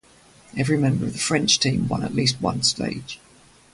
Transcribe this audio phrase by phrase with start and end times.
[0.57, 3.19] Every member of the French team won at least one stage.